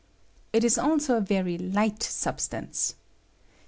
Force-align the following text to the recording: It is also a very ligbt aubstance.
It 0.51 0.63
is 0.63 0.79
also 0.79 1.15
a 1.17 1.21
very 1.21 1.59
ligbt 1.59 2.09
aubstance. 2.25 2.95